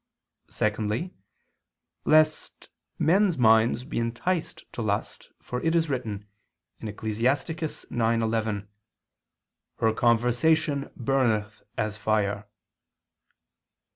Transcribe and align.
Secondly, 0.49 1.13
lest 2.05 2.71
men's 2.97 3.37
minds 3.37 3.85
be 3.85 3.99
enticed 3.99 4.65
to 4.73 4.81
lust, 4.81 5.29
for 5.43 5.61
it 5.61 5.75
is 5.75 5.91
written 5.91 6.25
(Ecclus. 6.81 7.19
9:11): 7.19 8.67
"Her 9.75 9.93
conversation 9.93 10.89
burneth 10.97 11.61
as 11.77 11.97
fire." 11.97 12.47